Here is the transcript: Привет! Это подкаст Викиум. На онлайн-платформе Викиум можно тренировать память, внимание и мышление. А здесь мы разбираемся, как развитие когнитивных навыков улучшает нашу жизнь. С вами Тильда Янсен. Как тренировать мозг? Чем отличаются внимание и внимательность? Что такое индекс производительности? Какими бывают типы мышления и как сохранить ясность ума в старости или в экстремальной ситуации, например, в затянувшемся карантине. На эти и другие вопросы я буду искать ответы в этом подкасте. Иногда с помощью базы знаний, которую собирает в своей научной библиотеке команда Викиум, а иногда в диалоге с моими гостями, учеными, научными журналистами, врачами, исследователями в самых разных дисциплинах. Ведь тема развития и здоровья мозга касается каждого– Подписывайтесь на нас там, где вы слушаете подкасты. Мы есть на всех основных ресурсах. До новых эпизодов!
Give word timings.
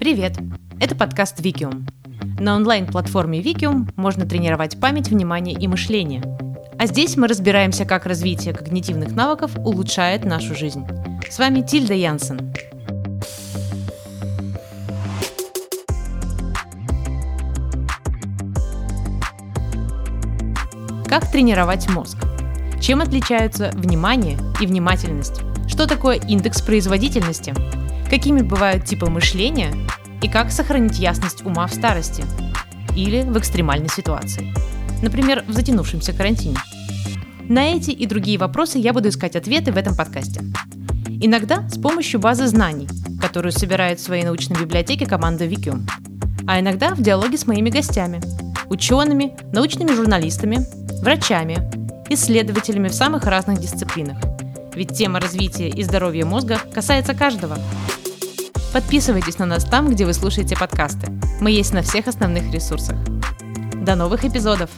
Привет! 0.00 0.38
Это 0.80 0.96
подкаст 0.96 1.40
Викиум. 1.40 1.86
На 2.38 2.56
онлайн-платформе 2.56 3.42
Викиум 3.42 3.86
можно 3.96 4.24
тренировать 4.24 4.80
память, 4.80 5.10
внимание 5.10 5.54
и 5.54 5.68
мышление. 5.68 6.22
А 6.78 6.86
здесь 6.86 7.18
мы 7.18 7.28
разбираемся, 7.28 7.84
как 7.84 8.06
развитие 8.06 8.54
когнитивных 8.54 9.14
навыков 9.14 9.50
улучшает 9.58 10.24
нашу 10.24 10.54
жизнь. 10.54 10.86
С 11.28 11.38
вами 11.38 11.60
Тильда 11.60 11.92
Янсен. 11.92 12.50
Как 21.06 21.30
тренировать 21.30 21.90
мозг? 21.90 22.16
Чем 22.80 23.02
отличаются 23.02 23.70
внимание 23.74 24.38
и 24.62 24.66
внимательность? 24.66 25.42
Что 25.68 25.86
такое 25.86 26.16
индекс 26.16 26.62
производительности? 26.62 27.52
Какими 28.10 28.42
бывают 28.42 28.86
типы 28.86 29.08
мышления 29.08 29.72
и 30.20 30.28
как 30.28 30.50
сохранить 30.50 30.98
ясность 30.98 31.46
ума 31.46 31.68
в 31.68 31.72
старости 31.72 32.24
или 32.96 33.22
в 33.22 33.38
экстремальной 33.38 33.88
ситуации, 33.88 34.52
например, 35.00 35.44
в 35.46 35.52
затянувшемся 35.52 36.12
карантине. 36.12 36.56
На 37.48 37.68
эти 37.68 37.92
и 37.92 38.06
другие 38.06 38.36
вопросы 38.36 38.78
я 38.78 38.92
буду 38.92 39.10
искать 39.10 39.36
ответы 39.36 39.70
в 39.70 39.76
этом 39.76 39.94
подкасте. 39.94 40.40
Иногда 41.20 41.68
с 41.68 41.80
помощью 41.80 42.18
базы 42.18 42.48
знаний, 42.48 42.88
которую 43.20 43.52
собирает 43.52 44.00
в 44.00 44.02
своей 44.02 44.24
научной 44.24 44.60
библиотеке 44.60 45.06
команда 45.06 45.46
Викиум, 45.46 45.86
а 46.48 46.58
иногда 46.58 46.96
в 46.96 47.00
диалоге 47.00 47.38
с 47.38 47.46
моими 47.46 47.70
гостями, 47.70 48.20
учеными, 48.68 49.36
научными 49.52 49.94
журналистами, 49.94 50.66
врачами, 51.00 51.58
исследователями 52.08 52.88
в 52.88 52.94
самых 52.94 53.24
разных 53.26 53.60
дисциплинах. 53.60 54.18
Ведь 54.74 54.96
тема 54.96 55.20
развития 55.20 55.68
и 55.68 55.84
здоровья 55.84 56.24
мозга 56.24 56.58
касается 56.74 57.14
каждого– 57.14 57.56
Подписывайтесь 58.72 59.38
на 59.38 59.46
нас 59.46 59.64
там, 59.64 59.90
где 59.90 60.06
вы 60.06 60.14
слушаете 60.14 60.56
подкасты. 60.56 61.08
Мы 61.40 61.50
есть 61.50 61.72
на 61.72 61.82
всех 61.82 62.06
основных 62.06 62.52
ресурсах. 62.52 62.96
До 63.74 63.96
новых 63.96 64.24
эпизодов! 64.24 64.70